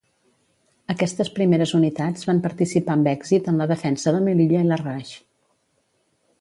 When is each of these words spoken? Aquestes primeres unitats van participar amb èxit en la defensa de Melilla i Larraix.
Aquestes 0.93 1.29
primeres 1.35 1.73
unitats 1.81 2.25
van 2.31 2.41
participar 2.47 2.95
amb 2.95 3.11
èxit 3.13 3.53
en 3.53 3.63
la 3.63 3.69
defensa 3.75 4.17
de 4.17 4.25
Melilla 4.31 4.67
i 4.67 4.71
Larraix. 4.73 5.17